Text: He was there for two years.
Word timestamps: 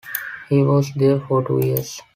He 0.49 0.63
was 0.63 0.91
there 0.95 1.19
for 1.19 1.45
two 1.45 1.59
years. 1.63 2.01